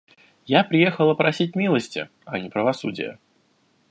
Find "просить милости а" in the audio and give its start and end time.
1.13-2.39